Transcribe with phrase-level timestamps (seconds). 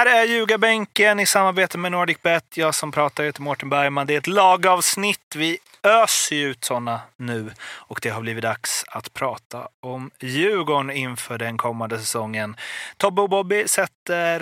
[0.00, 2.56] Här är Ljugarbänken i samarbete med NordicBet.
[2.56, 4.06] Jag som pratar heter Mårten Bergman.
[4.06, 5.34] Det är ett lagavsnitt.
[5.36, 10.90] Vi öser ju ut sådana nu och det har blivit dags att prata om Djurgården
[10.90, 12.56] inför den kommande säsongen.
[12.96, 14.40] Tobbe och Bobby sätter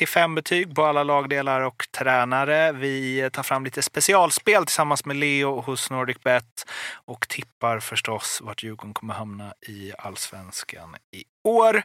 [0.00, 2.72] 1-5 betyg på alla lagdelar och tränare.
[2.72, 6.66] Vi tar fram lite specialspel tillsammans med Leo hos NordicBet
[7.06, 11.82] och tippar förstås vart Djurgården kommer hamna i allsvenskan i år.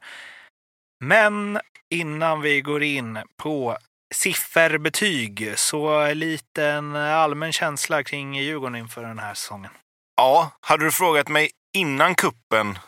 [1.03, 3.77] Men innan vi går in på
[4.13, 9.71] sifferbetyg så lite en allmän känsla kring Djurgården inför den här säsongen.
[10.17, 12.79] Ja, hade du frågat mig innan kuppen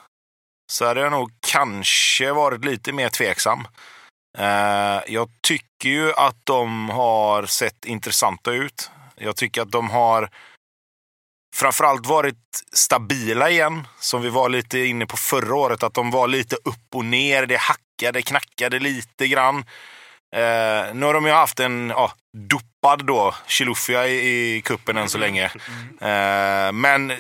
[0.72, 3.68] så hade jag nog kanske varit lite mer tveksam.
[4.38, 8.92] Eh, jag tycker ju att de har sett intressanta ut.
[9.16, 10.30] Jag tycker att de har
[11.54, 15.84] framförallt varit stabila igen, som vi var lite inne på förra året.
[15.84, 17.46] Att de var lite upp och ner.
[17.46, 19.58] Det hackade, knackade lite grann.
[20.36, 25.10] Eh, nu har de ju haft en ja, dopad då, Chilufya i, i kuppen än
[25.10, 25.46] så länge.
[26.02, 27.14] Eh, men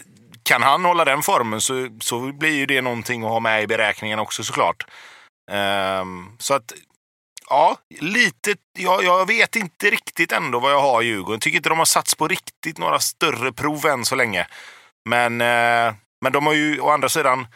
[0.43, 3.67] kan han hålla den formen så, så blir ju det någonting att ha med i
[3.67, 4.85] beräkningen också såklart.
[5.51, 6.05] Eh,
[6.39, 6.73] så att,
[7.49, 8.55] ja, lite.
[8.79, 11.39] Jag, jag vet inte riktigt ändå vad jag har i Djurgården.
[11.39, 14.47] Tycker inte de har satts på riktigt några större prov än så länge.
[15.09, 17.47] Men, eh, men de har ju å andra sidan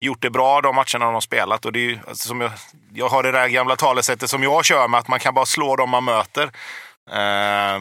[0.00, 1.64] gjort det bra de matcherna de har spelat.
[1.64, 2.52] Och det är ju, alltså, som jag,
[2.94, 5.76] jag har det där gamla talesättet som jag kör med, att man kan bara slå
[5.76, 6.50] dem man möter.
[7.10, 7.80] Eh,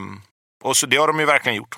[0.64, 1.76] och så det har de ju verkligen gjort.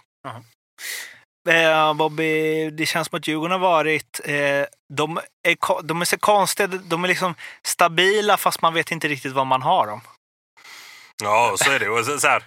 [1.47, 4.19] Eh, Bobby, det känns som att Djurgården har varit...
[4.23, 9.07] Eh, de, är, de är så konstiga, de är liksom stabila fast man vet inte
[9.07, 10.01] riktigt vad man har dem.
[11.23, 11.89] Ja, så är det.
[11.89, 12.43] Och så, så här,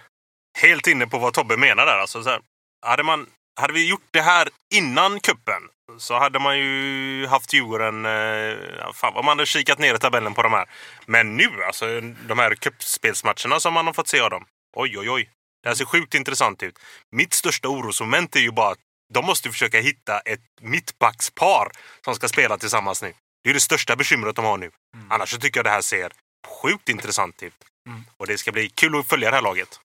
[0.59, 1.97] helt inne på vad Tobbe menar där.
[1.97, 2.41] Alltså, så här,
[2.85, 3.27] hade, man,
[3.59, 5.61] hade vi gjort det här innan kuppen
[5.97, 8.05] så hade man ju haft Djurgården...
[8.05, 10.69] Eh, fan vad man hade kikat ner i tabellen på de här.
[11.05, 11.85] Men nu, alltså
[12.27, 14.45] de här kuppspelsmatcherna som man har fått se av dem.
[14.75, 15.29] Oj, oj, oj.
[15.63, 16.79] Det här ser sjukt intressant ut.
[17.11, 18.79] Mitt största orosmoment är ju bara att
[19.13, 21.71] de måste försöka hitta ett mittbackspar
[22.05, 23.13] som ska spela tillsammans nu.
[23.43, 24.71] Det är det största bekymret de har nu.
[25.09, 26.11] Annars så tycker jag det här ser
[26.47, 27.53] sjukt intressant ut.
[28.17, 29.79] Och det ska bli kul att följa det här laget.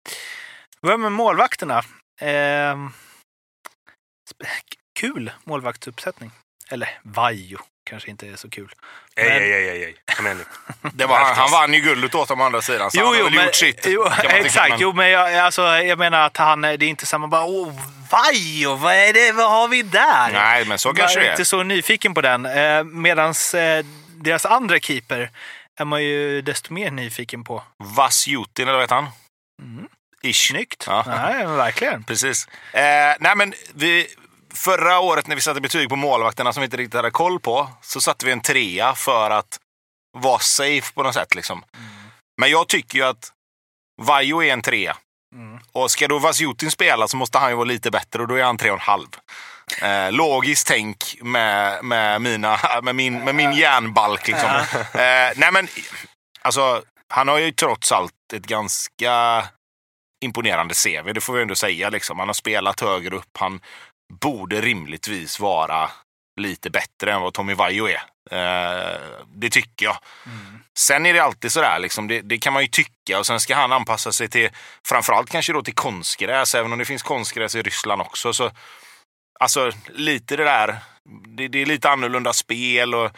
[0.83, 1.79] Börjar med målvakterna.
[2.21, 2.89] Eh,
[5.01, 6.31] kul målvaktsuppsättning.
[6.71, 8.73] Eller Vaiho kanske inte är så kul.
[9.17, 9.97] Ej, Men- ej, ej, ej, ej.
[10.17, 10.39] Kom igen
[10.83, 10.91] nu.
[10.95, 13.35] Det var, han vann ju guldet åt dem å andra sidan, så han har väl
[13.35, 13.87] gjort sitt.
[13.87, 14.69] jo, man exakt.
[14.71, 17.73] men- Jo, men jag, alltså, jag menar att han, det är inte samma bara åh,
[18.11, 20.33] Vaiho, vad är det, vad har vi där?
[20.33, 21.33] Nej, men så kanske jag det är är.
[21.33, 22.47] inte så nyfiken på den.
[22.47, 23.87] Eh, Medan eh,
[24.17, 25.31] deras andra keeper
[25.79, 27.63] är man ju desto mer nyfiken på.
[27.79, 29.07] Vasjutin, eller vad heter han?
[30.23, 30.49] Ish.
[30.49, 30.85] Snyggt.
[30.87, 31.05] Ja.
[31.07, 32.05] Nej, men verkligen.
[32.05, 32.49] Precis.
[32.73, 32.83] Eh,
[33.21, 34.07] nej, men vi,
[34.57, 37.69] förra året när vi satte betyg på målvakterna som vi inte riktigt hade koll på,
[37.83, 39.59] så satte vi en trea för att
[40.19, 41.35] vara safe på något sätt.
[41.35, 41.65] Liksom.
[42.41, 43.33] Men jag tycker ju att
[44.03, 44.97] Vaiho är en trea.
[45.35, 45.59] Mm.
[45.73, 48.45] Och ska då Vasjutin spela så måste han ju vara lite bättre och då är
[48.45, 49.09] han tre och en halv.
[49.83, 54.29] Eh, logiskt tänk med, med, mina, med, min, med min järnbalk.
[54.29, 54.51] Liksom.
[54.51, 55.69] Eh, nej men,
[56.43, 59.45] alltså, han har ju trots allt ett ganska
[60.25, 61.91] imponerande CV, det får vi ändå säga.
[61.91, 62.19] Liksom.
[62.19, 63.37] Han har spelat högre upp.
[63.39, 63.61] Han
[64.13, 65.91] borde rimligtvis vara
[66.41, 68.03] lite bättre än vad Tommy Vaiho är.
[68.31, 69.01] Eh,
[69.35, 69.99] det tycker jag.
[70.79, 73.19] Sen är det alltid sådär, liksom, det, det kan man ju tycka.
[73.19, 74.51] Och sen ska han anpassa sig till,
[74.87, 78.33] framförallt kanske då till konstgräs, även om det finns konstgräs i Ryssland också.
[78.33, 78.51] Så,
[79.41, 80.77] alltså lite det där,
[81.37, 83.11] det, det är lite annorlunda spel och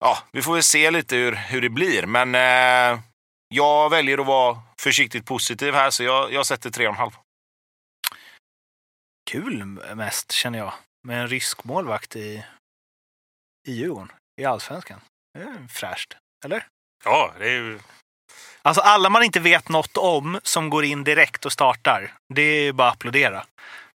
[0.00, 2.06] ja, vi får väl se lite hur, hur det blir.
[2.06, 3.00] Men eh,
[3.54, 7.12] jag väljer att vara försiktigt positiv här, så jag, jag sätter 3,5.
[9.30, 9.64] Kul
[9.94, 10.72] mest, känner jag.
[11.06, 12.44] Med en rysk målvakt i,
[13.68, 15.00] i Djurgården, i allsvenskan.
[15.38, 16.16] Det är fräscht.
[16.44, 16.66] Eller?
[17.04, 17.80] Ja, det är ju...
[18.62, 22.62] Alltså alla man inte vet något om som går in direkt och startar, det är
[22.62, 23.44] ju bara att applådera.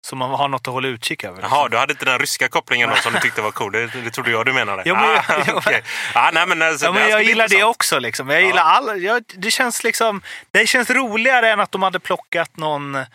[0.07, 1.41] Så man har något att hålla utkik över.
[1.41, 3.71] Jaha, du hade inte den ryska kopplingen då som du tyckte var cool.
[3.71, 4.83] Det, det trodde jag du menade.
[4.85, 5.83] Jo, men- ah, jo, okej.
[6.13, 7.99] ah, nej, men, alltså, Ja, men jag gillar det också.
[7.99, 8.29] Liksom.
[8.29, 10.21] Jag gillar alla, jag, det, känns liksom,
[10.51, 13.05] det känns roligare än att de hade plockat någon,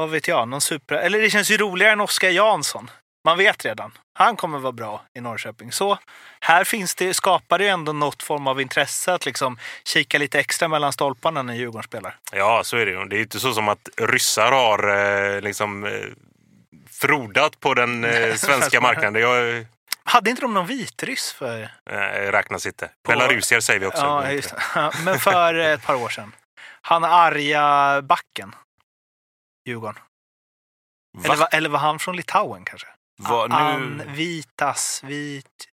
[0.00, 0.94] vad vet jag, någon super...
[0.94, 2.90] Eller det känns ju roligare än Oskar Jansson.
[3.24, 3.92] Man vet redan.
[4.14, 5.72] Han kommer vara bra i Norrköping.
[5.72, 5.98] Så
[6.40, 10.40] här finns det, skapar det ju ändå något form av intresse att liksom kika lite
[10.40, 12.16] extra mellan stolparna när Djurgården spelar.
[12.32, 13.04] Ja, så är det ju.
[13.04, 14.88] Det är inte så som att ryssar har
[15.34, 15.90] eh, liksom, eh,
[16.90, 19.22] frodat på den eh, svenska marknaden.
[19.22, 19.66] Jag
[20.04, 21.62] Hade inte de någon vitryss för...
[21.90, 21.96] eh,
[22.32, 22.90] räknas inte.
[23.02, 24.02] På- Belarusier säger vi också.
[24.74, 26.32] Ja, Men för ett par år sedan.
[26.80, 28.54] Han arga backen.
[29.66, 30.02] Djurgården.
[31.18, 31.34] Eller, Va?
[31.36, 32.86] var- eller var han från Litauen kanske?
[33.18, 33.54] Va, nu...
[33.54, 35.68] An Vitas, vit...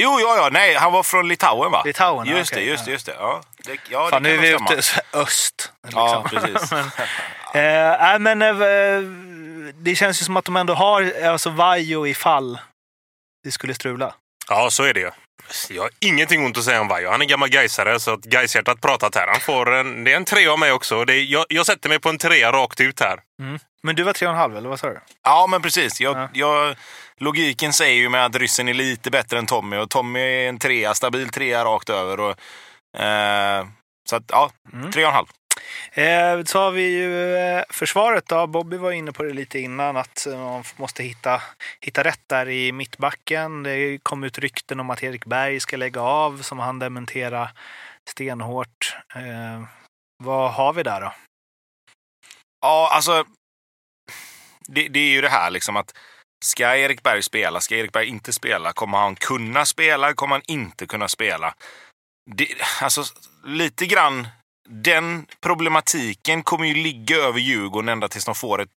[0.00, 1.82] Jo, ja, ja, nej, han var från Litauen va?
[1.84, 2.28] Litauen?
[2.28, 2.92] ja, Just okej, det, just det, ja.
[2.92, 3.12] just det.
[3.18, 4.82] Ja, det, ja, Fan, det nu är vi ute
[5.12, 5.72] öst.
[5.92, 6.40] Ja, liksom.
[6.52, 6.72] precis.
[7.54, 9.10] Eh, nej, men eh,
[9.74, 12.58] det känns ju som att de ändå har alltså, Vajo ifall
[13.44, 14.14] det skulle strula.
[14.48, 15.10] Ja, så är det ju.
[15.70, 17.10] Jag har ingenting ont att säga om Vaiho.
[17.10, 19.26] Han är gammal Gaisare så att Gaishjärtat pratat här.
[19.26, 21.04] Han får en, det är en trea av mig också.
[21.04, 23.20] Det är, jag, jag sätter mig på en trea rakt ut här.
[23.82, 25.00] Men du var tre och en halv, eller vad sa du?
[25.24, 26.00] Ja, men precis.
[26.00, 26.28] Jag, Ja.
[26.32, 26.76] jag,
[27.18, 30.58] logiken säger ju med att ryssen är lite bättre än Tommy och Tommy är en
[30.58, 32.20] trea, stabil trea rakt över.
[32.20, 32.30] Och,
[33.00, 33.66] eh,
[34.10, 34.92] så att, ja, Mm.
[34.92, 35.26] tre och en halv.
[35.92, 38.46] Eh, så har vi ju eh, försvaret då.
[38.46, 41.42] Bobby var inne på det lite innan att eh, man måste hitta,
[41.80, 43.62] hitta rätt där i mittbacken.
[43.62, 47.50] Det kom ut rykten om att Erik Berg ska lägga av som han dementera
[48.10, 48.96] stenhårt.
[49.14, 49.64] Eh,
[50.24, 51.12] vad har vi där då?
[52.60, 53.24] Ja, alltså.
[54.68, 55.94] Det, det är ju det här liksom att
[56.44, 58.72] ska Erik Berg spela, ska Erik Berg inte spela?
[58.72, 60.14] Kommer han kunna spela?
[60.14, 61.54] Kommer han inte kunna spela?
[62.30, 62.48] Det,
[62.82, 63.04] alltså
[63.44, 64.28] lite grann
[64.70, 68.68] den problematiken kommer ju ligga över Djurgården ända tills de får ett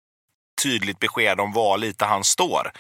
[0.62, 2.72] tydligt besked om var lite han står.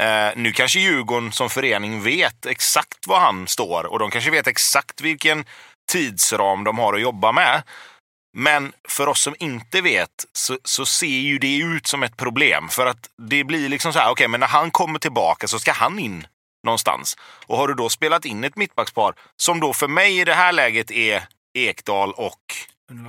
[0.00, 4.46] Eh, nu kanske Djurgården som förening vet exakt var han står och de kanske vet
[4.46, 5.44] exakt vilken
[5.92, 7.62] tidsram de har att jobba med.
[8.36, 12.68] Men för oss som inte vet så, så ser ju det ut som ett problem.
[12.68, 15.72] För att det blir liksom så här, okej, men när han kommer tillbaka så ska
[15.72, 16.26] han in
[16.64, 17.16] någonstans.
[17.46, 20.52] Och har du då spelat in ett mittbackspar som då för mig i det här
[20.52, 21.22] läget är
[21.54, 22.40] Ekdal och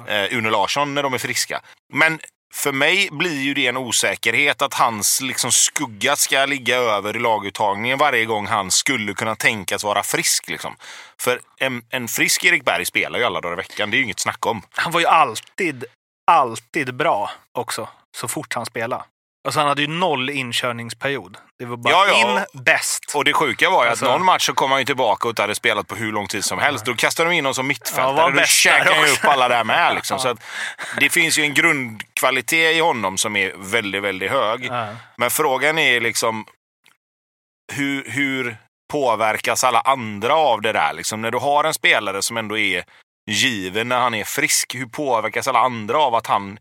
[0.07, 1.61] eh, Une Larsson när de är friska.
[1.93, 2.19] Men
[2.53, 7.19] för mig blir ju det en osäkerhet att hans liksom, skugga ska ligga över i
[7.19, 10.49] laguttagningen varje gång han skulle kunna tänkas vara frisk.
[10.49, 10.75] Liksom.
[11.19, 14.03] För en, en frisk Erik Berg spelar ju alla dagar i veckan, det är ju
[14.03, 14.61] inget snack om.
[14.71, 15.85] Han var ju alltid,
[16.31, 19.03] alltid bra också, så fort han spelade.
[19.45, 21.37] Alltså han hade ju noll inkörningsperiod.
[21.59, 22.45] Det var bara Ja, ja.
[22.53, 23.11] in bäst.
[23.15, 25.31] Och det sjuka var ju Alltså- att någon match så kom han ju tillbaka och
[25.31, 26.85] inte hade spelat på hur lång tid som helst.
[26.85, 28.25] Då kastade de in honom som Ja, mittfältare.
[28.25, 29.95] och då käkade han ju upp alla där med.
[29.95, 30.19] Liksom.
[30.19, 30.35] Så
[30.99, 34.65] det finns ju en grundkvalitet i honom som är väldigt, väldigt hög.
[34.65, 34.87] Ja.
[35.17, 36.45] Men frågan är liksom
[37.73, 38.57] hur, hur
[38.91, 40.93] påverkas alla andra av det där?
[40.93, 42.83] Liksom, när du har en spelare som ändå är
[43.31, 46.59] given när han är frisk, hur påverkas alla andra av att han,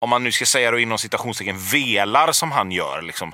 [0.00, 3.02] om man nu ska säga det inom citationstecken, velar som han gör?
[3.02, 3.32] Liksom.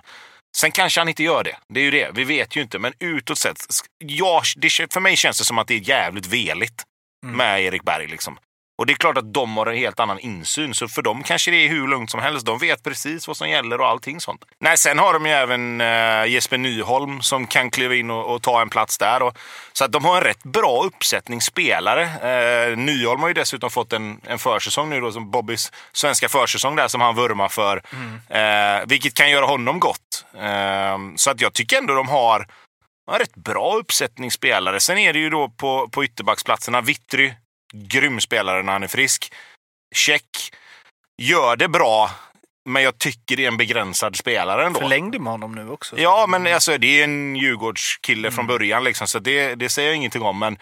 [0.57, 1.57] Sen kanske han inte gör det.
[1.69, 2.11] Det är ju det.
[2.15, 2.79] Vi vet ju inte.
[2.79, 3.57] Men utåt sett,
[3.99, 6.83] ja, det, för mig känns det som att det är jävligt veligt
[7.25, 7.37] Mm.
[7.37, 8.07] med Erik Berg.
[8.07, 8.39] Liksom.
[8.77, 11.51] Och det är klart att de har en helt annan insyn, så för dem kanske
[11.51, 12.47] det är hur lugnt som helst.
[12.47, 14.45] De vet precis vad som gäller och allting sånt.
[14.61, 18.43] Nej, sen har de ju även eh, Jesper Nyholm som kan kliva in och, och
[18.43, 19.23] ta en plats där.
[19.23, 19.39] Och,
[19.73, 22.03] så att de har en rätt bra uppsättning spelare.
[22.03, 26.77] Eh, Nyholm har ju dessutom fått en, en försäsong nu då, som Bobbys svenska försäsong
[26.77, 27.83] där som han vurmar för.
[28.29, 30.25] Eh, vilket kan göra honom gott.
[30.39, 32.47] Eh, så att jag tycker ändå de har
[33.13, 34.81] en rätt bra uppsättning spelare.
[34.81, 37.33] Sen är det ju då på, på ytterbacksplatserna Vittry,
[37.75, 39.33] grym spelare när han är frisk.
[39.95, 40.55] Check,
[41.23, 42.11] gör det bra,
[42.69, 44.81] men jag tycker det är en begränsad spelare ändå.
[44.81, 45.99] Förlängde med honom nu också.
[45.99, 49.97] Ja, men alltså, det är en Djurgårdskille från början, liksom, så det, det säger jag
[49.97, 50.39] ingenting om.
[50.39, 50.59] Men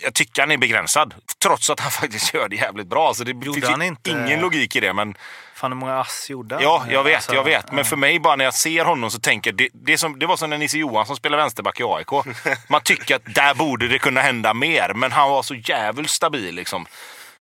[0.00, 3.14] jag tycker han är begränsad, trots att han faktiskt gör det jävligt bra.
[3.14, 4.92] Så det Gjorde finns han inte- ingen logik i det.
[4.92, 5.14] Men
[5.54, 6.64] Fan hur många ass gjorde han?
[6.64, 7.72] Ja, jag vet, Alltså, jag vet.
[7.72, 10.26] Men för mig, bara när jag ser honom så tänker jag, det, det, som, det
[10.26, 12.08] var som när Nisse Johansson spelade vänsterback i AIK.
[12.68, 16.54] Man tycker att där borde det kunna hända mer, men han var så jävligt stabil
[16.54, 16.86] liksom.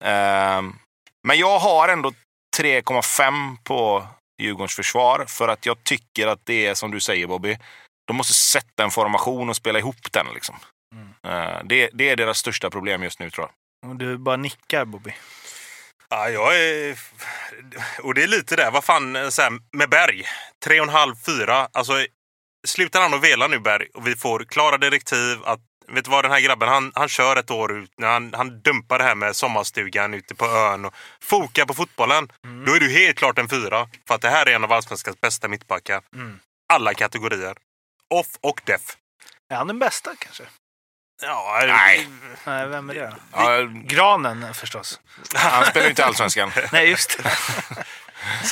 [0.03, 0.75] Ehm,
[1.27, 2.11] men jag har ändå
[2.57, 4.07] 3,5 på
[4.41, 7.57] Djurgårdens försvar, för att jag tycker att det är som du säger Bobby,
[8.07, 10.25] de måste sätta en formation och spela ihop den.
[10.33, 10.55] Liksom.
[11.27, 11.49] Mm.
[11.49, 13.47] Eh, det, det är deras största problem just nu tror
[13.81, 13.97] jag.
[13.97, 15.13] Du bara nickar Bobby.
[16.09, 16.99] Ja, jag är...
[18.03, 20.23] Och det är lite där, vad fan, så här, med Berg.
[20.63, 21.69] Tre och en halv, fyra.
[21.71, 21.93] Alltså,
[22.67, 25.59] slutar han att vela nu Berg och vi får klara direktiv att
[25.91, 27.91] Vet du vad, den här grabben han, han kör ett år ut.
[28.01, 32.31] Han, han dumpar det här med sommarstugan ute på ön och fokar på fotbollen.
[32.65, 33.89] Då är du helt klart en fyra.
[34.07, 36.01] För att det här är en av allsvenskans bästa mittbackar.
[36.13, 36.39] Mm.
[36.73, 37.57] Alla kategorier.
[38.09, 38.97] Off och def.
[39.49, 40.43] Är han den bästa kanske?
[41.21, 42.07] Ja, Nej.
[42.45, 43.15] Nej, vem är det?
[43.33, 44.99] Ja, Granen förstås.
[45.35, 46.51] han spelar ju inte Allsvenskan.
[46.71, 47.29] Nej, just det.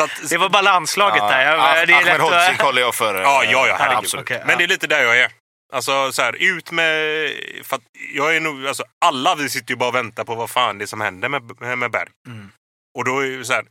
[0.04, 1.46] Att, Det var bara landslaget där.
[1.46, 3.22] Jag, Ah- det är Ahmed Hodzic håller jag för.
[3.22, 3.98] Ja, ja, ja, herregud.
[3.98, 4.24] absolut.
[4.26, 4.56] Okej, Men ja.
[4.58, 5.32] det är lite där jag är.
[5.74, 7.32] Alltså så här, ut med...
[7.64, 7.80] För
[8.14, 10.86] jag är nog, alltså, alla vi sitter ju bara och väntar på vad fan det
[10.86, 12.10] är som händer med, med Berg.
[12.28, 12.52] Mm.
[12.98, 13.66] Och då är det så här,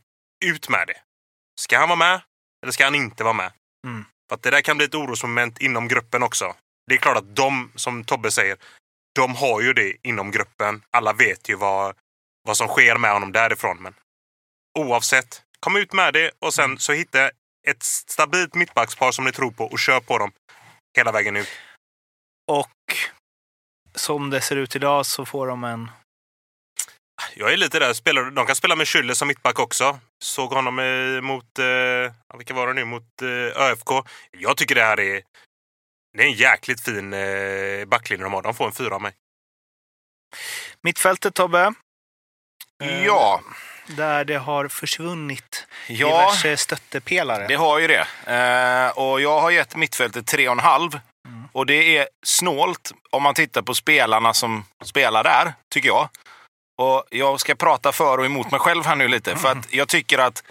[0.45, 0.97] ut med det.
[1.61, 2.21] Ska han vara med
[2.63, 3.51] eller ska han inte vara med?
[3.87, 4.05] Mm.
[4.29, 6.55] För att det där kan bli ett orosmoment inom gruppen också.
[6.87, 8.57] Det är klart att de, som Tobbe säger,
[9.15, 10.83] de har ju det inom gruppen.
[10.91, 11.95] Alla vet ju vad,
[12.47, 13.77] vad som sker med honom därifrån.
[13.77, 13.93] Men
[14.79, 17.29] oavsett, kom ut med det och sen så hitta
[17.67, 20.31] ett stabilt mittbackspar som ni tror på och kör på dem
[20.97, 21.49] hela vägen ut.
[22.51, 22.95] Och
[23.95, 25.91] som det ser ut idag så får de en...
[27.35, 27.93] Jag är lite där.
[27.93, 29.99] Spelar, de kan spela med Schüller som mittback också.
[30.23, 33.89] Såg honom eh, mot, eh, vilka var det nu, mot eh, ÖFK.
[34.31, 35.23] Jag tycker det här är,
[36.15, 38.41] det är en jäkligt fin eh, backlinje de har.
[38.41, 39.11] De får en fyra av mig.
[40.81, 41.73] Mittfältet Tobbe?
[42.83, 43.41] Eh, Ja,
[43.87, 47.47] Där det har försvunnit ja diverse stöttepelare.
[47.47, 48.07] det har ju det.
[48.33, 50.99] Eh, och jag har gett mittfältet 3,5.
[51.27, 51.43] Mm.
[51.51, 56.09] Och det är snålt om man tittar på spelarna som spelar där, tycker jag.
[56.81, 59.35] Och jag ska prata för och emot mig själv här nu lite.
[59.35, 60.43] För att jag tycker att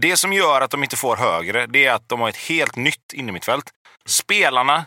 [0.00, 2.76] det som gör att de inte får högre, det är att de har ett helt
[2.76, 3.70] nytt innermittfält.
[4.08, 4.84] Spelarna,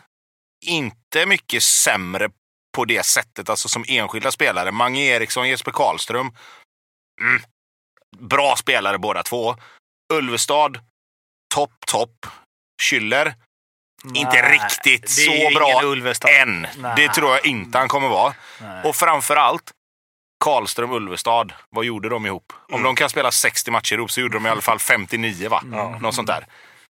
[0.66, 2.30] inte mycket sämre
[2.76, 4.70] på det sättet, alltså som enskilda spelare.
[4.72, 6.32] Mange Eriksson, Jesper Karlström.
[7.20, 7.42] Mm.
[8.18, 9.56] Bra spelare båda två.
[10.12, 10.78] Ulvestad,
[11.54, 12.26] topp, topp.
[14.14, 16.30] Inte Nej, riktigt är ju så bra Ulvestad.
[16.30, 16.66] än.
[16.78, 16.92] Nej.
[16.96, 18.34] Det tror jag inte han kommer vara.
[18.60, 18.84] Nej.
[18.84, 19.72] Och framför allt,
[20.44, 22.52] Karlström Ulvestad, vad gjorde de ihop?
[22.68, 22.84] Om Mm.
[22.84, 25.60] de kan spela 60 matcher ihop så gjorde de i alla fall 59, va?
[25.64, 26.02] Mm.
[26.02, 26.46] Något sånt där.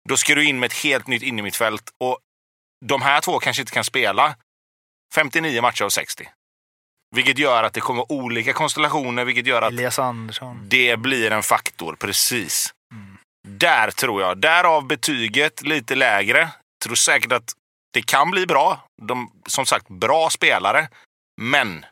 [0.10, 2.20] Då ska du in med ett helt nytt innermittfält och
[2.86, 4.36] de här två kanske inte kan spela
[5.16, 6.30] 59 matcher av 60.
[7.16, 10.70] Vilket gör att det kommer olika konstellationer, vilket gör att Elias Andersson.
[10.70, 12.74] det blir en faktor, precis.
[12.94, 13.18] Mm.
[13.48, 14.38] Där tror jag.
[14.38, 16.50] Därav betyget lite lägre.
[16.84, 17.54] Tror säkert att
[17.94, 18.86] det kan bli bra.
[19.02, 20.88] De, som sagt, bra spelare.
[21.42, 21.86] Men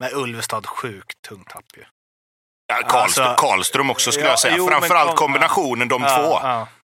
[0.00, 1.84] Men Ulvestad, sjukt tungt tapp ju.
[2.66, 4.54] ja, Karlström, Alltså- Karlström också skulle Ja, jag säga.
[4.56, 6.46] jo, men Framförallt kom- kombinationen de Ja, två.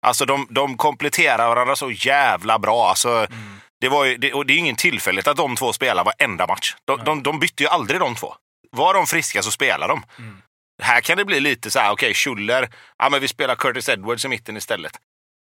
[0.03, 2.89] Alltså de, de kompletterar varandra så jävla bra.
[2.89, 3.60] Alltså, Mm.
[3.81, 6.75] det, var ju, det, och det är ingen tillfällighet att de två spelar varenda match.
[6.86, 7.05] De, Nej.
[7.05, 8.36] de, de bytte ju aldrig de två.
[8.72, 10.03] Var de friska så spelar de.
[10.19, 10.38] Mm.
[10.83, 13.89] Här kan det bli lite så här, okej, okay, Schuller, ja men vi spelar Curtis
[13.89, 14.91] Edwards i mitten istället.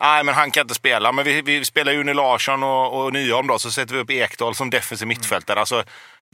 [0.02, 1.12] Nej, men han kan inte spela.
[1.12, 4.54] Men vi, vi spelar Juni Larsson och, och Nyholm då, så sätter vi upp Ekdal
[4.54, 5.60] som defensiv mittfältare.
[5.60, 5.84] Alltså,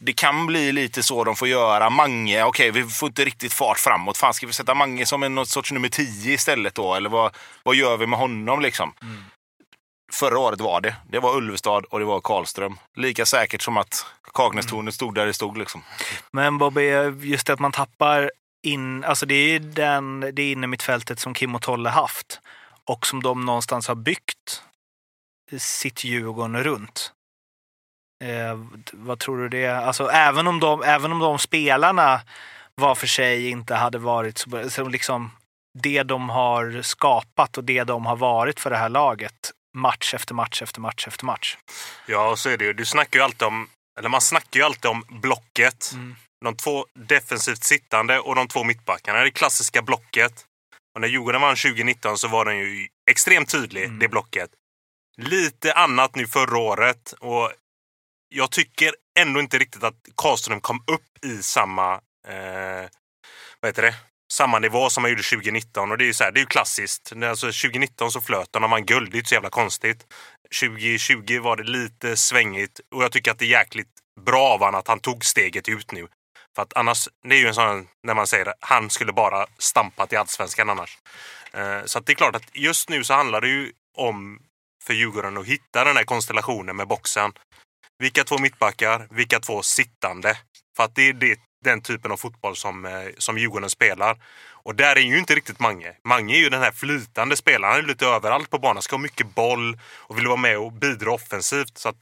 [0.00, 1.91] det kan bli lite så de får göra.
[1.91, 4.17] Mange, okej, vi får inte riktigt fart framåt.
[4.17, 6.95] Fan, ska vi sätta Mange som en något sorts nummer 10 istället då?
[6.95, 8.93] Eller vad, vad gör vi med honom liksom?
[9.03, 9.25] Mm.
[10.12, 10.97] Förra året var det.
[11.11, 12.79] Det var Ulvestad och det var Karlström.
[12.97, 15.83] Lika säkert som att Kaknästornet stod där det stod liksom.
[16.31, 18.31] Men Bobby, just det att man tappar
[18.62, 22.41] in, alltså det är den, det inne mittfältet som Kim och Tolle haft
[22.85, 24.62] och som de någonstans har byggt
[25.59, 27.12] sitt Djurgården runt.
[28.25, 28.61] Eh,
[28.92, 32.20] vad tror du det Alltså även om, de, även om de spelarna
[32.75, 35.30] var för sig inte hade varit så så liksom
[35.78, 40.35] det de har skapat och det de har varit för det här laget match efter
[40.35, 41.56] match efter match efter match.
[42.06, 42.73] Ja, så är det ju.
[42.73, 43.68] Du snackar ju alltid om,
[43.99, 45.90] eller man snackar ju alltid om blocket.
[45.94, 46.16] Mm.
[46.44, 49.18] De två defensivt sittande och de två mittbackarna.
[49.18, 50.44] Det klassiska blocket.
[50.94, 53.99] Och när Djurgården vann 2019 så var den ju extremt tydlig, Mm.
[53.99, 54.50] det blocket.
[55.16, 57.14] Lite annat nu förra året.
[57.20, 57.52] Och
[58.37, 61.93] jag tycker ändå inte riktigt att Karlström kom upp i samma,
[62.28, 62.88] eh,
[63.61, 63.95] vad heter det?
[64.33, 65.90] Samma nivå som han gjorde 2019.
[65.90, 67.12] Och det är ju, så här, det är ju klassiskt.
[67.12, 69.11] Alltså 2019 så flöt han och vann guld.
[69.11, 70.07] Det är inte så jävla konstigt.
[70.61, 73.88] 2020 var det lite svängigt och jag tycker att det är jäkligt
[74.21, 76.09] bra av honom att han tog steget ut nu.
[76.55, 79.47] För att annars, det är ju en sån när man säger att han skulle bara
[79.59, 80.99] stampat i allsvenskan annars.
[81.52, 84.40] Eh, Så att det är klart att just nu så handlar det ju om
[84.85, 87.33] för Djurgården att hitta den här konstellationen med boxen.
[87.99, 90.37] Vilka två mittbackar, vilka två sittande.
[90.76, 94.19] För att det är det, den typen av fotboll som, eh, som Djurgården spelar.
[94.67, 95.93] Och där är ju inte riktigt Mange.
[96.05, 97.75] Mange är ju den här flytande spelaren.
[97.75, 98.83] Han är lite överallt på banan.
[98.83, 101.79] Ska ha mycket boll och vill vara med och bidra offensivt.
[101.79, 101.97] Så att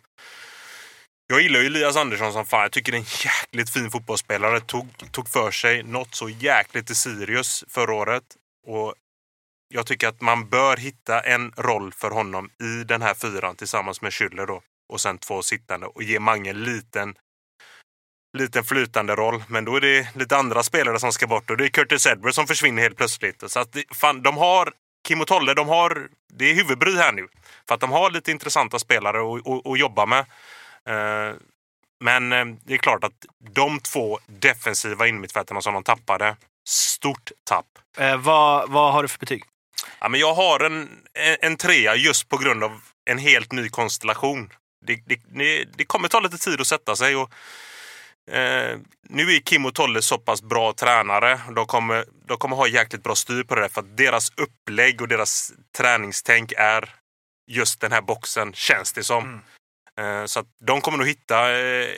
[1.27, 2.63] jag gillar ju Elias Andersson som fan.
[2.63, 4.61] Jag tycker det är en jäkligt fin fotbollsspelare.
[4.61, 8.25] Tog, tog för sig något så jäkligt i Sirius förra året.
[8.67, 8.95] Och
[9.69, 14.01] jag tycker att man bör hitta en roll för honom i den här fyran tillsammans
[14.03, 14.63] med Schüller då.
[14.93, 17.15] Och sen två sittande och ge Mange en liten,
[18.39, 19.45] liten flytande roll.
[19.49, 22.35] Men då är det lite andra spelare som ska bort och det är Curtis Edwards
[22.37, 23.51] som försvinner helt plötsligt.
[23.51, 24.73] Så att det, fan, de har
[25.09, 27.29] Kim och Tolle, de har, det är huvudbry här nu.
[27.69, 30.27] För att de har lite intressanta spelare att, att, att jobba med.
[30.89, 31.37] Eh,
[32.05, 36.37] Men eh, det är klart att de två defensiva innermittfältarna som de tappade,
[36.69, 37.67] stort tapp.
[37.99, 39.45] Eh, vad, vad har du för betyg?
[40.01, 43.69] Ja, men jag har en, en, en trea just på grund av en helt ny
[43.69, 44.53] konstellation.
[44.87, 47.17] Det, det, det, kommer ta lite tid att sätta sig.
[47.17, 47.31] Och,
[48.35, 51.41] eh, nu är Kim och Tolle så pass bra tränare.
[51.55, 55.01] De kommer, de kommer ha jäkligt bra styr på det där, för att deras upplägg
[55.01, 56.95] och deras träningstänk är
[57.51, 59.25] just den här boxen, känns det som.
[59.25, 60.23] Mm.
[60.23, 61.89] Eh, så att de kommer nog hitta eh,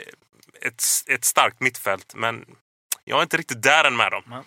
[0.60, 2.44] ett, ett starkt mittfält, men
[3.04, 4.44] jag är inte riktigt där än med dem.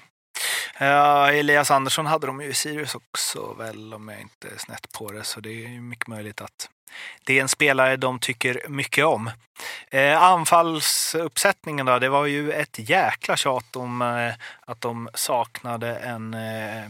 [0.80, 4.92] Ja, Elias Andersson hade de ju i Sirius också väl om jag inte är snett
[4.92, 5.24] på det.
[5.24, 6.70] Så det är mycket möjligt att
[7.24, 9.32] det är en spelare de tycker mycket om.
[9.90, 14.34] Eh, anfallsuppsättningen då, det var ju ett jäkla tjat om eh,
[14.66, 16.90] att de saknade en eh,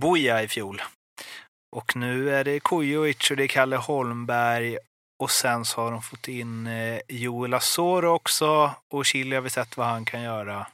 [0.00, 0.82] Boja i fjol.
[1.76, 4.78] Och nu är det Kujovic och det är Kalle Holmberg
[5.22, 9.50] och sen så har de fått in eh, Joel Asoro också och Chile har vi
[9.50, 10.66] sett vad han kan göra.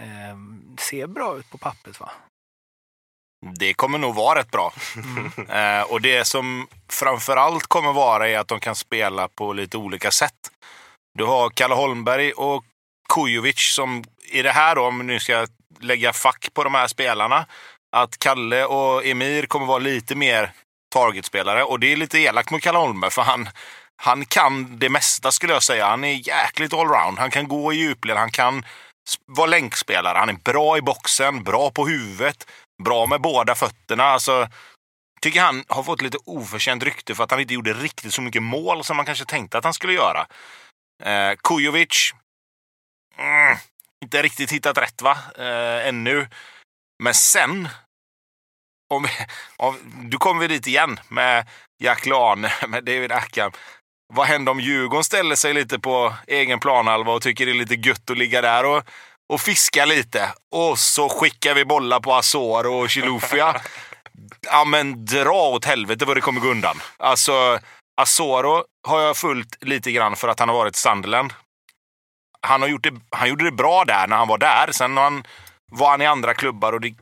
[0.00, 0.36] Eh,
[0.78, 2.10] ser bra ut på pappret va?
[3.52, 4.72] Det kommer nog vara rätt bra.
[4.96, 5.30] Mm.
[5.50, 10.10] Eh, och det som framförallt kommer vara är att de kan spela på lite olika
[10.10, 10.50] sätt.
[11.18, 12.64] Du har Kalle Holmberg och
[13.14, 15.46] Kujovic som i det här då, om nu ska
[15.80, 17.46] lägga fack på de här spelarna,
[17.96, 20.52] att Kalle och Emir kommer vara lite mer
[20.94, 21.64] targetspelare.
[21.64, 23.48] Och det är lite elakt mot Kalle Holmberg för han,
[23.96, 25.86] han kan det mesta skulle jag säga.
[25.86, 27.18] Han är jäkligt allround.
[27.18, 28.64] Han kan gå i djupled, han kan
[29.26, 30.18] vara länkspelare.
[30.18, 32.46] Han är bra i boxen, bra på huvudet,
[32.82, 34.04] bra med båda fötterna.
[34.04, 34.48] Alltså,
[35.20, 38.42] tycker han har fått lite oförtjänt rykte för att han inte gjorde riktigt så mycket
[38.42, 40.26] mål som man kanske tänkte att han skulle göra.
[41.02, 42.14] Eh, Kujovic,
[43.18, 43.56] mm,
[44.04, 46.28] inte riktigt hittat rätt va, eh, ännu.
[47.02, 47.68] Men sen,
[48.94, 49.06] om,
[49.56, 49.76] om,
[50.10, 51.48] du kommer vi dit igen med
[51.82, 53.52] Jack Lane, med David Ackham.
[54.12, 57.88] Vad händer om Djurgården ställer sig lite på egen planhalva och tycker det är lite
[57.88, 58.84] gött att ligga där och,
[59.34, 60.32] och fiska lite?
[60.50, 63.60] Och så skickar vi bollar på Azor och Chilufya.
[64.42, 66.80] ja men dra åt helvete vad det kommer gå undan.
[66.96, 67.58] Alltså,
[68.00, 71.32] Asoro har jag följt lite grann för att han har varit i Sunderland.
[72.40, 74.72] Han, har gjort det, han gjorde det bra där när han var där.
[74.72, 75.24] Sen har han,
[75.72, 76.94] var han i andra klubbar och det,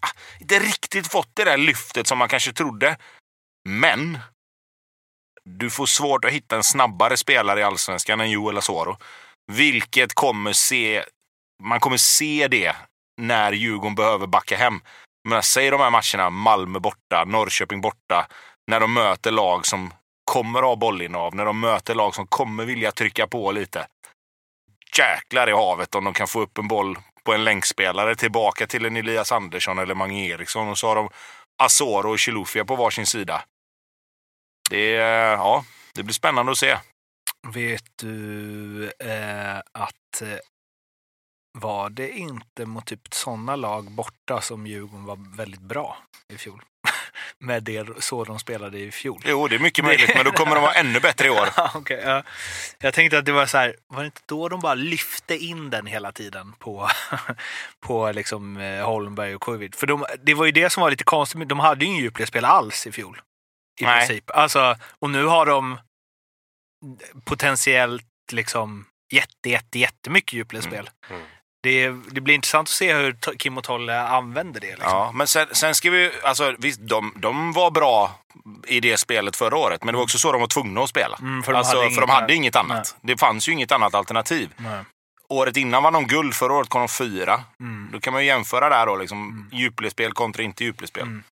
[0.00, 0.08] ah,
[0.40, 2.96] inte riktigt fått det där lyftet som man kanske trodde.
[3.68, 4.18] Men
[5.44, 8.96] du får svårt att hitta en snabbare spelare i allsvenskan än Joel Asoro.
[9.52, 11.04] Vilket kommer se...
[11.62, 12.76] Man kommer se det
[13.20, 14.80] när Djurgården behöver backa hem.
[15.28, 18.26] Men säg de här matcherna, Malmö borta, Norrköping borta,
[18.66, 19.92] när de möter lag som
[20.24, 23.86] kommer ha bollinnehav, när de möter lag som kommer vilja trycka på lite.
[24.98, 28.84] Jäklar i havet om de kan få upp en boll på en länkspelare tillbaka till
[28.84, 31.08] en Elias Andersson eller Mange Eriksson och så har de
[31.62, 33.44] Asoro och Chilufya på varsin sida.
[34.70, 36.76] Det, ja, det blir spännande att se.
[37.54, 40.38] Vet du eh, att eh,
[41.58, 46.62] var det inte mot typ sådana lag borta som Djurgården var väldigt bra i fjol?
[47.38, 49.22] Med det så de spelade i fjol.
[49.24, 51.48] Jo, det är mycket möjligt, men då kommer de vara ännu bättre i år.
[51.74, 52.22] Okej, ja.
[52.78, 55.70] Jag tänkte att det var så här, var det inte då de bara lyfte in
[55.70, 56.88] den hela tiden på,
[57.80, 59.76] på liksom eh, Holmberg och Kujovic?
[59.76, 62.44] För de, det var ju det som var lite konstigt, de hade ju ingen djupledsspel
[62.44, 63.20] alls i fjol.
[63.80, 63.98] I Nej.
[63.98, 64.30] princip.
[64.30, 65.78] Alltså, och nu har de
[67.24, 70.90] potentiellt liksom jätte, jätte, jättemycket djupledsspel.
[71.10, 71.22] Mm.
[71.64, 74.66] Det, det blir intressant att se hur Kim och Tolle använder det.
[74.66, 74.88] Liksom.
[74.90, 76.10] Ja, men sen, sen ska vi...
[76.22, 78.20] Alltså, visst, de, de var bra
[78.66, 81.16] i det spelet förra året, men det var också så de var tvungna att spela.
[81.20, 82.96] Mm, för de alltså, hade för de inget- hade inget annat.
[83.00, 84.50] Det fanns ju inget annat alternativ.
[84.56, 84.84] Nej.
[85.28, 87.44] Året innan var de guld, förra året kom de fyra.
[87.60, 87.88] Mm.
[87.92, 91.02] Då kan man ju jämföra där då, liksom, djupledsspel kontra inte djupledsspel.
[91.02, 91.22] Mm.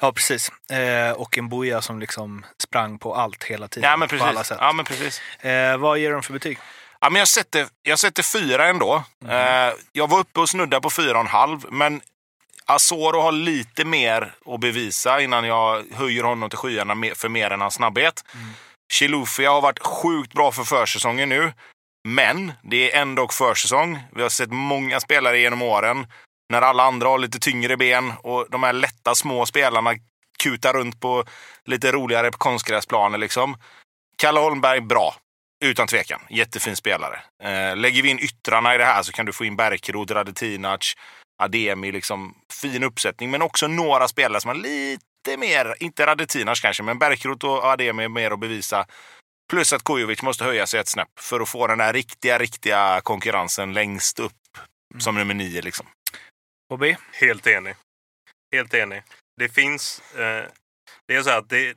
[0.00, 0.50] Ja, precis.
[0.70, 3.90] Eh, och en boja som liksom sprang på allt hela tiden.
[3.90, 4.46] Ja, men På alla precis.
[4.46, 4.58] sätt.
[4.60, 5.20] Ja, men precis.
[5.44, 6.58] Eh, vad ger de för betyg?
[7.04, 9.04] Ja, men jag, sätter, jag sätter fyra ändå.
[9.28, 12.00] Eh, jag var uppe och snudda på fyra och en halv, men
[12.66, 17.60] Asoro har lite mer att bevisa innan jag höjer honom till skyarna för mer än
[17.60, 18.24] hans snabbhet.
[18.34, 18.46] Mm.
[18.92, 21.52] Chilufya har varit sjukt bra för försäsongen nu,
[22.08, 23.98] men det är ändå försäsong.
[24.12, 26.06] Vi har sett många spelare genom åren
[26.50, 29.94] när alla andra har lite tyngre ben och de här lätta små spelarna
[30.42, 31.24] kutar runt på
[31.64, 33.18] lite roligare konstgräsplaner.
[33.18, 33.56] Liksom.
[34.18, 35.14] Kalle Holmberg, bra.
[35.62, 36.20] Utan tvekan.
[36.30, 37.20] Jättefin spelare.
[37.42, 40.94] Eh, lägger vi in yttrarna i det här så kan du få in Berkerud, Radetinac,
[41.42, 41.92] Ademi.
[41.92, 46.98] Liksom, fin uppsättning, men också några spelare som har lite mer, inte Radetinac kanske, men
[46.98, 48.86] Berkerud och Ademi mer att bevisa.
[49.50, 53.00] Plus att Kujovic måste höja sig ett snäpp för att få den här riktiga, riktiga
[53.00, 54.58] konkurrensen längst upp
[54.98, 55.62] som nummer nio.
[55.62, 55.86] Liksom.
[56.68, 56.96] Bobby?
[57.12, 57.74] Helt enig.
[58.52, 59.02] Helt enig.
[59.36, 60.02] Det finns...
[60.16, 60.44] Eh,
[61.06, 61.74] det är så här att det,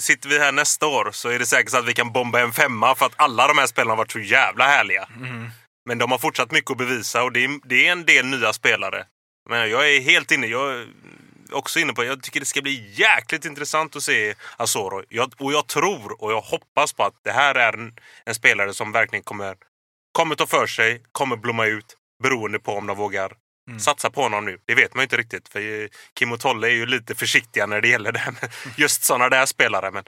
[0.00, 2.52] sitter vi här nästa år så är det säkert så att vi kan bomba en
[2.52, 5.08] femma för att alla de här spelarna har varit så jävla härliga.
[5.16, 5.50] Mm.
[5.86, 8.52] Men de har fortsatt mycket att bevisa och det är, det är en del nya
[8.52, 9.04] spelare.
[9.48, 10.46] Men jag är helt inne.
[10.46, 10.86] Jag
[11.52, 15.04] också inne på Jag tycker det ska bli jäkligt intressant att se Asoro.
[15.08, 18.74] Jag, och jag tror och jag hoppas på att det här är en, en spelare
[18.74, 19.56] som verkligen kommer,
[20.12, 23.32] kommer ta för sig, kommer blomma ut beroende på om de vågar
[23.70, 23.80] Mm.
[23.80, 24.58] satsa på honom nu.
[24.64, 25.48] Det vet man ju inte riktigt.
[25.48, 29.02] För Kim och Tolle är ju lite försiktiga när det gäller det här med just
[29.02, 29.90] sådana där spelare.
[29.90, 30.04] Men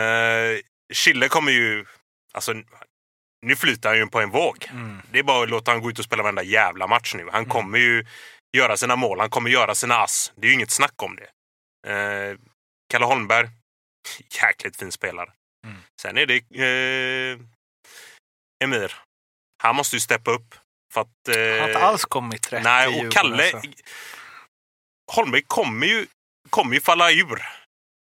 [0.00, 0.60] eh,
[0.92, 1.84] Chille kommer ju...
[2.32, 2.54] Alltså,
[3.46, 4.66] nu flyter han ju på en våg.
[4.70, 5.02] Mm.
[5.12, 7.28] Det är bara att låta han gå ut och spela varenda jävla match nu.
[7.32, 8.06] Han kommer ju
[8.56, 10.32] göra sina mål, han kommer göra sina ass.
[10.36, 11.28] Det är ju inget snack om det.
[11.92, 12.36] Eh,
[12.92, 13.48] Kalle Holmberg,
[14.42, 15.32] jäkligt fin spelare.
[15.66, 15.78] Mm.
[16.02, 17.38] Sen är det eh,
[18.64, 18.94] Emir.
[19.62, 20.54] Han måste ju steppa upp.
[20.92, 23.44] För att, eh, Han har inte alls kommit rätt Nej, Djurgården, och Kalle...
[23.44, 23.70] alltså.
[25.12, 26.06] Holmberg kommer ju,
[26.50, 27.46] kommer ju falla ur.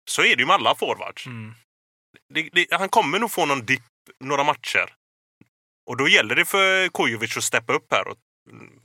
[0.10, 1.26] Så är det ju med alla forwards.
[1.26, 1.56] Mm.
[2.34, 3.84] Det, det, han kommer nog få någon dipp
[4.24, 4.94] några matcher.
[5.90, 8.18] Och då gäller det för Kujovic att steppa upp här och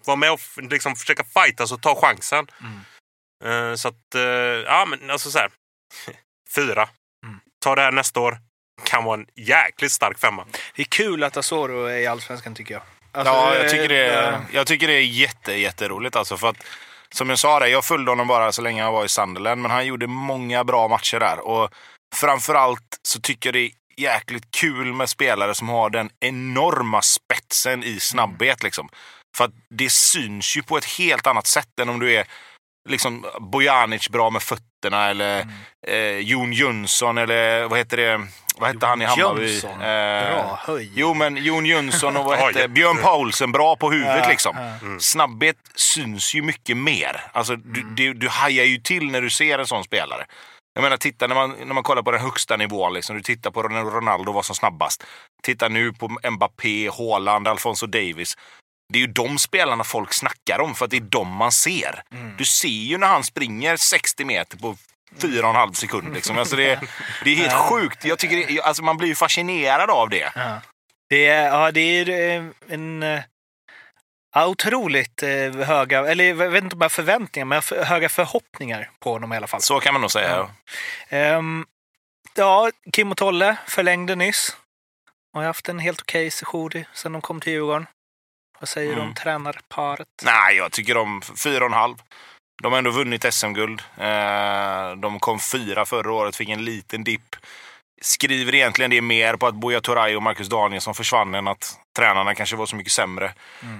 [0.05, 2.47] vara med och liksom försöka fightas och ta chansen.
[2.61, 2.81] Mm.
[3.45, 5.51] Eh, så att, eh, ja men alltså så här.
[6.55, 6.89] Fyra.
[7.27, 7.41] Mm.
[7.59, 8.39] Ta det här nästa år.
[8.85, 10.47] Kan vara en jäkligt stark femma.
[10.77, 12.83] Det är kul att Asoro är i Allsvenskan tycker jag.
[13.15, 16.17] Alltså, Ja, jag tycker det är, jag tycker det är jätte, jätteroligt.
[16.17, 16.57] Alltså för att,
[17.15, 19.71] som jag sa, det, jag följde honom bara så länge han var i Sunderland, men
[19.71, 21.39] han gjorde många bra matcher där.
[21.47, 21.71] Och
[22.15, 27.85] framförallt så tycker jag det är jäkligt kul med spelare som har den enorma spetsen
[27.85, 28.63] i snabbhet.
[28.63, 28.89] Liksom.
[29.37, 32.25] För att det syns ju på ett helt annat sätt än om du är
[32.89, 35.47] liksom Bojanic bra med fötterna eller
[35.87, 38.27] eh, Jon Jönsson eller vad heter det?
[38.59, 39.47] Vad hette han i Hammarby?
[39.47, 39.71] Jönsson.
[39.71, 39.77] Eh,
[40.35, 40.91] Bra höj.
[40.95, 44.57] Jo, men Jon Jönsson och vad hette Björn Paulsen, bra på huvudet liksom.
[44.57, 44.99] ja.
[45.01, 47.21] Snabbhet syns ju mycket mer.
[47.33, 50.27] Alltså, du, du, du hajar ju till när du ser en sån spelare.
[50.75, 52.95] Jag menar, titta när man, när man kollar på den högsta nivån.
[52.95, 55.05] Liksom, du tittar på när Ronaldo var som snabbast.
[55.43, 58.35] Titta nu på Mbappé, Haaland, Alfonso Davis.
[58.93, 62.03] Det är ju de spelarna folk snackar om för att det är de man ser.
[62.39, 64.77] Du ser ju när han springer 60 meter på
[65.23, 66.15] fyra och en halv sekund.
[66.15, 66.39] Liksom.
[66.39, 66.81] Alltså det,
[67.25, 68.05] det är helt sjukt.
[68.05, 70.33] Jag tycker det, alltså man blir ju fascinerad av det.
[70.35, 70.61] Ja.
[71.09, 73.21] Det är, ja, det är eh, en eh,
[74.35, 79.13] ja, otroligt eh, höga, eller jag vet inte om jag förväntningar, men höga förhoppningar på
[79.13, 79.61] honom i alla fall.
[79.61, 80.29] Så kan man nog säga.
[80.37, 80.51] Ja.
[81.17, 81.67] Ehm,
[82.35, 84.57] ja, Kim och Tolle förlängde nyss.
[85.35, 87.87] Och har haft en helt okej i- sen de kom till Djurgården.
[88.61, 89.15] Vad säger du om Mm.
[89.15, 90.09] tränarparet?
[90.23, 91.97] Nej, jag tycker de fyra och en halv.
[92.63, 93.83] De har ändå vunnit SM-guld.
[93.99, 97.37] Eh, De kom fyra förra året, fick en liten dipp.
[98.03, 102.35] Skriver egentligen det mer på att Buya Turay och Marcus Danielsson försvann än att tränarna
[102.35, 103.33] kanske var så mycket sämre.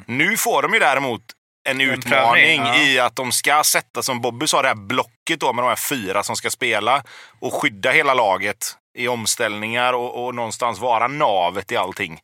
[0.07, 1.23] Nu får de ju däremot
[1.69, 2.77] en En utmaning ja.
[2.77, 5.77] i att de ska sätta, som Bobby sa, det här blocket då med de här
[5.77, 7.03] fyra som ska spela
[7.41, 12.21] och skydda hela laget i omställningar och, och någonstans vara navet i allting.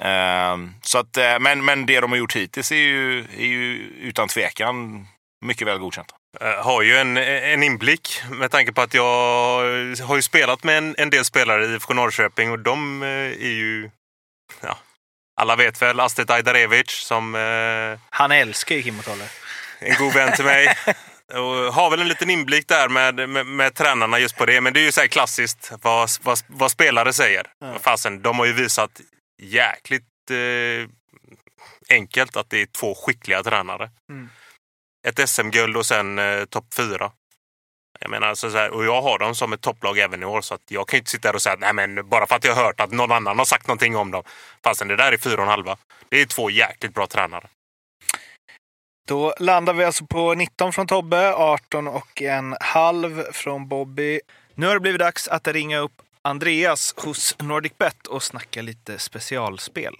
[0.00, 3.76] Eh, så att, eh, men, men det de har gjort hittills är ju, är ju
[4.00, 5.06] utan tvekan
[5.44, 6.12] mycket väl godkänt.
[6.40, 9.04] Eh, har ju en, en inblick med tanke på att jag
[10.06, 13.54] har ju spelat med en, en del spelare i IFK Norrköping och de eh, är
[13.54, 13.90] ju...
[14.60, 14.78] Ja,
[15.40, 19.00] alla vet väl Astrid Ajdarevic som eh, Han älskar ju Kim
[19.78, 20.76] en god vän till mig.
[21.32, 24.60] Och har väl en liten inblick där med, med, med tränarna just på det.
[24.60, 27.46] Men det är ju så här klassiskt vad, vad, vad spelare säger.
[27.80, 29.00] Fasen, de har ju visat
[29.42, 30.88] jäkligt eh,
[31.90, 33.90] enkelt att det är två skickliga tränare.
[34.10, 34.30] Mm.
[35.08, 37.12] Ett SM-guld och sen eh, topp fyra.
[38.00, 40.40] Jag menar, så så här, och jag har dem som ett topplag även i år.
[40.40, 42.36] Så att jag kan ju inte sitta där och säga att nej, men bara för
[42.36, 44.22] att jag har hört att någon annan har sagt någonting om dem.
[44.64, 45.76] Fastän det där är fyra och en halva.
[46.08, 47.48] Det är två jäkligt bra tränare.
[49.08, 54.20] Då landar vi alltså på 19 från Tobbe, 18 och en halv från Bobby.
[54.54, 59.94] Nu har det blivit dags att ringa upp Andreas hos NordicBet och snacka lite specialspel.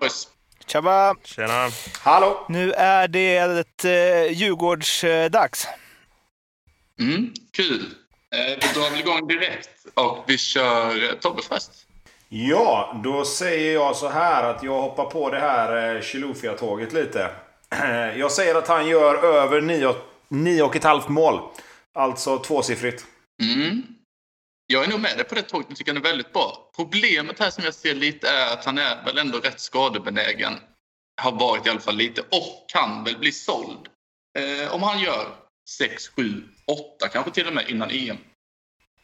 [0.00, 0.28] Puss.
[0.70, 1.14] Tjaba!
[1.24, 1.70] Tjena!
[2.00, 2.46] Hallå!
[2.48, 5.68] Nu är det ett eh, Djurgårdsdags.
[7.00, 7.84] Mm, kul.
[8.34, 11.70] Eh, vi drar väl igång direkt och vi kör eh, Tobbe först.
[12.28, 17.30] Ja, då säger jag så här att jag hoppar på det här eh, Chilufya-tåget lite.
[18.16, 19.94] Jag säger att han gör över nio,
[20.28, 21.40] nio och ett halvt mål.
[21.94, 23.04] Alltså tvåsiffrigt.
[23.42, 23.82] Mm.
[24.72, 25.66] Jag är nog med dig på det tåget.
[25.68, 26.70] Jag tycker han är väldigt bra.
[26.76, 30.52] Problemet här som jag ser lite är att han är väl ändå rätt skadebenägen.
[31.22, 33.88] Har varit i alla fall lite och kan väl bli såld.
[34.38, 35.26] Eh, om han gör
[35.78, 38.16] 6, 7, 8 kanske till och med innan EM.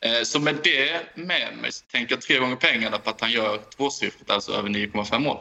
[0.00, 3.31] Eh, så med det med mig så tänker jag tre gånger pengarna på att han
[3.31, 5.37] gör tvåsiffrigt, alltså över 9,5 mål.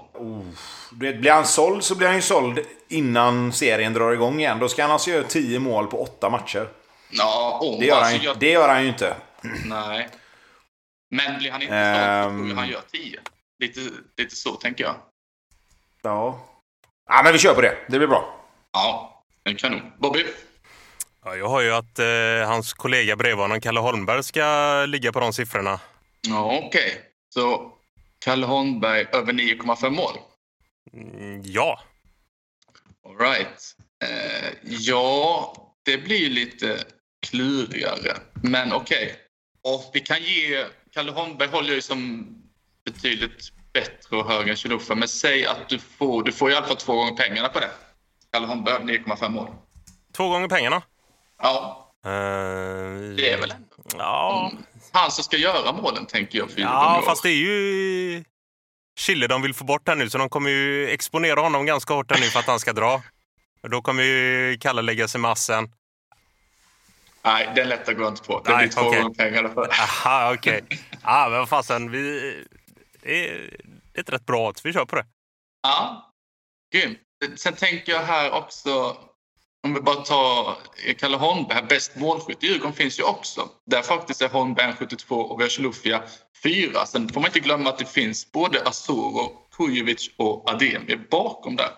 [0.91, 2.59] Vet, blir han såld så blir han ju såld
[2.89, 4.59] innan serien drar igång igen.
[4.59, 6.67] Då ska han alltså göra 10 mål på 8 matcher.
[7.09, 9.15] Ja, om Det gör, alltså han, ju- jag- det gör han ju inte.
[9.65, 10.09] Nej.
[11.11, 12.57] Men blir han inte såld så tror Ehm.
[12.57, 13.19] han gör 10.
[13.59, 13.79] Lite,
[14.17, 14.95] lite så tänker jag.
[16.01, 16.45] Ja.
[17.09, 17.77] Ja, men vi kör på det.
[17.89, 18.45] Det blir bra.
[18.73, 19.91] Ja, en kanon.
[19.97, 20.25] Bobby?
[21.23, 25.19] Ja, jag har ju att eh, hans kollega bredvid honom, Kalle Holmberg, ska ligga på
[25.19, 25.79] de siffrorna.
[26.27, 27.01] Ja, okej.
[27.33, 27.71] Så
[28.19, 30.13] Kalle Holmberg över 9,5 mål.
[30.93, 31.79] Mm, ja.
[33.07, 33.75] All right.
[34.03, 36.83] Eh, ja, det blir ju lite
[37.27, 38.17] klurigare.
[38.33, 39.15] Men okej.
[39.93, 40.65] Vi kan ge...
[40.93, 42.27] Kalle Holmberg håller ju som
[42.85, 44.95] betydligt bättre och högre än Chilufa.
[44.95, 47.69] Men säg att du får, du får i alla fall två gånger pengarna på det.
[48.33, 49.49] Kalle Holmberg över 9,5 mål.
[50.17, 50.81] Två gånger pengarna.
[51.41, 52.11] Ja, Eh,
[53.15, 54.51] Det är väl ändå Ja,
[54.91, 56.51] han som ska göra målen, tänker jag.
[56.51, 58.23] För ja fast det är ju
[58.99, 62.11] Chille de vill få bort här nu, så de kommer ju exponera honom ganska hårt
[62.11, 63.01] här nu för att han ska dra.
[63.71, 65.71] Då kommer ju Kalle lägga sig med assen.
[67.25, 68.41] Nej, den lätta går jag inte på.
[68.45, 69.01] Det Nej, blir två okej.
[69.01, 69.69] gånger pengarna för.
[69.69, 70.63] Aha, okej.
[71.03, 72.35] Ja, men vad fasen, vi...
[73.01, 73.49] Det är
[73.93, 74.65] ett rätt bra odds.
[74.65, 75.05] Vi kör på det.
[75.63, 76.11] Ja,
[76.73, 76.99] grymt.
[77.35, 78.97] Sen tänker jag här också,
[79.63, 80.57] om vi bara tar
[80.97, 83.49] Kalle Holmberg, bäst målskytt i Djurgården finns ju också.
[83.65, 86.03] Där faktiskt är Holmberg 72 och Veselufia
[86.43, 86.85] 4.
[86.85, 91.69] Sen får man inte glömma att det finns både Asoro, Kujovic och Ademi bakom där.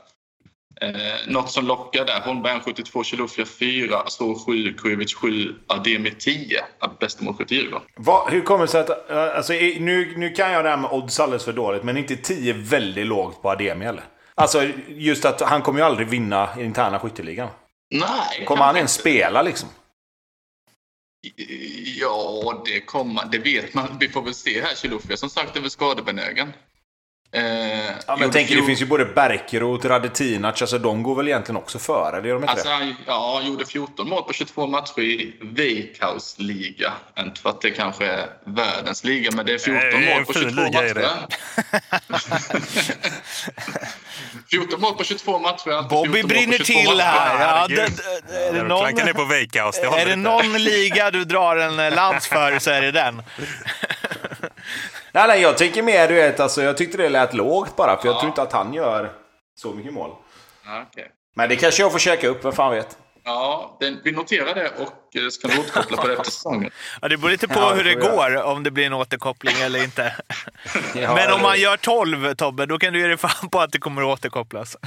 [0.81, 0.89] Eh,
[1.27, 2.21] något som lockar där.
[2.21, 6.63] Holmberg 72, Chilufya 4, Asoro 7, Kujovic 7, Ademi 10.
[6.99, 7.87] Bästa målskytt i Djurgården.
[8.29, 9.09] Hur kommer det sig att...
[9.09, 12.15] eh, Alltså, nu, nu kan jag det här med odds alldeles för dåligt, men inte
[12.15, 14.03] 10 väldigt lågt på Ademi eller?
[14.35, 17.49] Alltså just att han kommer ju aldrig vinna interna skytteligan.
[17.95, 19.69] Nej, Kommer han ens spela liksom?
[21.99, 23.97] Ja, det kommer Det vet man.
[23.99, 24.75] Vi får väl se här.
[24.75, 26.53] Chilufya som sagt är väl skadebenägen.
[27.31, 27.41] Eh,
[28.07, 31.57] Ja, men jag tänker det finns ju både Berkerot, Radetinac, alltså de går väl egentligen
[31.57, 32.21] också före?
[32.21, 32.73] Det gör de inte Alltså, det?
[32.73, 36.93] han ja, han gjorde 14 mål på 22 matcher i Veikkaus liga.
[37.19, 40.15] Inte för att det kanske är världens liga, men det är 14 Det är en
[40.15, 41.27] mål på fin 22 liga, matcher.
[44.49, 45.69] 14 mål på 22 matcher.
[45.69, 47.41] är alltid 14 Bobby brinner 22 till här.
[47.41, 47.81] Ja, det, det,
[48.35, 49.75] är det ner någon, på Veikkaus.
[49.81, 50.15] Det är det inte.
[50.15, 53.21] någon liga du drar en eh, lans för så är det den.
[55.11, 58.07] Nej, nej, jag tänker mer, du vet, alltså, jag tyckte det lät lågt bara, för
[58.07, 58.19] jag Ja.
[58.19, 59.11] tror inte att han gör
[59.55, 60.11] så mycket mål.
[60.65, 61.11] Ja, okej.
[61.35, 62.97] Men det kanske jag får käka upp, vem fan vet?
[63.27, 66.71] Ja, den, vi noterar det och eh, ska återkoppla på det efter säsongen.
[67.01, 69.83] Ja, det beror lite på Ja, hur det går, om det blir en återkoppling eller
[69.83, 70.13] inte.
[70.95, 73.71] Ja, Men om man gör 12, Tobbe, då kan du ge dig fan på att
[73.71, 74.77] det kommer att återkopplas.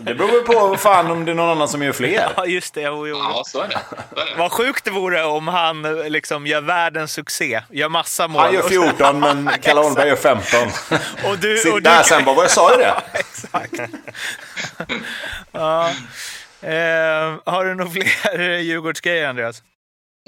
[0.00, 2.28] Det beror på fan om det är någon annan som gör fler.
[2.36, 2.80] Ja, just det.
[2.82, 3.16] Jo, jo.
[3.16, 3.78] Ja, så är det.
[4.14, 4.34] Så är det.
[4.38, 8.42] Vad sjukt det vore om han liksom gör världens succé, gör massa mål.
[8.42, 10.60] Han gör 14, men Kalle Holmberg gör 15.
[11.30, 12.94] Och du, Sitt och du där sen bara, vad jag sa ju det.
[13.12, 13.72] Exakt.
[15.52, 15.90] ja.
[16.60, 17.90] Eh, har du några
[18.30, 19.62] fler Djurgårdsgrejer, Andreas?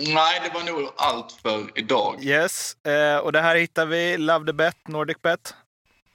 [0.00, 2.24] Nej, det var nog allt för idag.
[2.24, 2.76] Yes.
[2.86, 5.54] Eh, och det här hittar vi, Love the Bet, Nordicbet.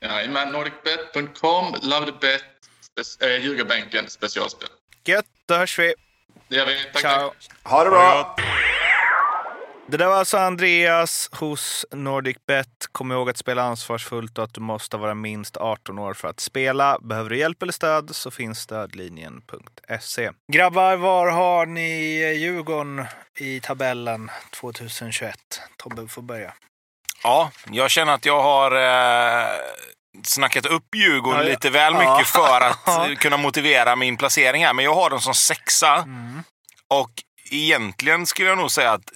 [0.01, 2.43] Jajamän, nordicbet.com, love the bet,
[2.97, 4.67] spe- äh, Ljugarbänken specialspel.
[5.05, 5.93] Gött, då hörs vi.
[6.47, 6.83] Det gör vi.
[6.93, 7.29] Tack, Ciao.
[7.29, 7.71] tack.
[7.71, 8.35] Ha det bra.
[8.37, 8.43] Det
[9.87, 12.67] där var alltså Andreas hos NordicBet.
[12.91, 16.39] Kom ihåg att spela ansvarsfullt och att du måste vara minst 18 år för att
[16.39, 16.97] spela.
[17.01, 20.31] Behöver du hjälp eller stöd så finns stödlinjen.se.
[20.53, 23.05] Grabbar, var har ni Djurgården
[23.39, 25.35] i tabellen 2021?
[25.77, 26.53] Tobbe får börja.
[27.23, 29.47] Ja, jag känner att jag har eh,
[30.23, 31.49] snackat upp Djurgården Ja, ja.
[31.49, 32.15] lite väl Ja.
[32.17, 33.15] mycket för att Ja.
[33.19, 34.73] kunna motivera min placering här.
[34.73, 36.07] Men jag har dem som sexa.
[36.87, 37.11] Och
[37.51, 39.11] egentligen skulle jag nog säga att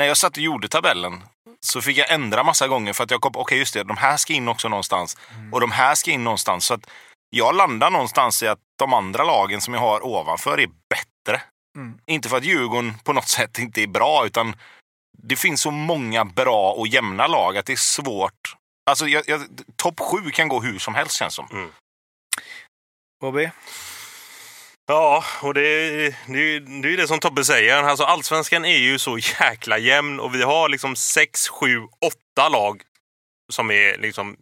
[0.00, 1.22] när jag satt och gjorde tabellen
[1.60, 4.16] så fick jag ändra massa gånger för att jag kom okej just det, de här
[4.16, 5.16] ska in också någonstans.
[5.52, 6.66] Och de här ska in någonstans.
[6.66, 6.90] Så att
[7.30, 11.42] jag landar någonstans i att de andra lagen som jag har ovanför är bättre.
[11.76, 11.98] Mm.
[12.06, 14.56] Inte för att Djurgården på något sätt inte är bra, utan
[15.22, 18.56] det finns så många bra och jämna lag att det är svårt.
[18.90, 19.40] Alltså, jag, jag,
[19.76, 21.48] topp sju kan gå hur som helst känns som.
[23.20, 23.50] Bobby?
[24.86, 25.60] Ja, och det,
[26.26, 27.82] det, är det är det som Tobbe säger.
[27.82, 32.82] Alltså, allsvenskan är ju så jäkla jämn och vi har liksom sex, sju, åtta lag
[33.52, 34.36] som är liksom...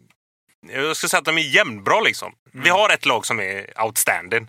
[0.71, 2.33] Jag skulle säga att de är jämnbra liksom.
[2.53, 4.47] Vi har ett lag som är outstanding.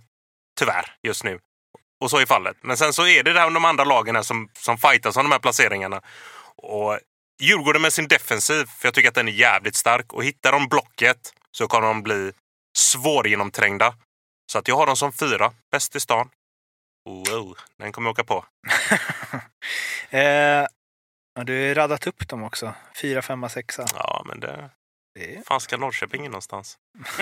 [0.59, 1.39] Tyvärr, just nu.
[2.01, 2.57] Och så är fallet.
[2.61, 5.33] Men sen så är det där de andra lagen här som, som fightas om de
[5.33, 6.03] här placeringarna.
[6.57, 6.99] Och
[7.41, 10.13] Djurgården med sin defensiv, för jag tycker att den är jävligt stark.
[10.13, 12.33] Och hittar de blocket så kommer de bli
[12.79, 13.95] svårgenomträngda.
[14.51, 15.53] Så att jag har dem som fyra.
[15.71, 16.31] Bäst i stan.
[17.09, 18.45] Wow, den kommer jag åka på.
[20.13, 20.67] Eh,
[21.35, 22.75] du har ju radat upp dem också.
[23.01, 23.85] Fyra, femma, sexa.
[23.95, 24.71] Ja, men det...
[25.15, 26.79] Det fan ska Norrköping in någonstans?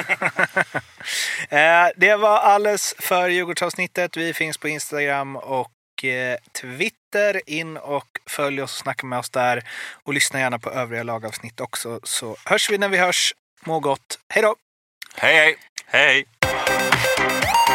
[1.48, 4.16] Eh, det var alles för Djurgårdsavsnittet.
[4.16, 7.40] Vi finns på Instagram och eh, Twitter.
[7.46, 9.64] In och följ oss och snacka med oss där.
[10.04, 12.00] Och lyssna gärna på övriga lagavsnitt också.
[12.02, 13.34] Så hörs vi när vi hörs.
[13.64, 14.18] Må gott.
[14.28, 14.56] Hej då!
[15.14, 15.56] Hej hej!
[15.86, 16.26] Hej!
[17.00, 17.67] Thank you.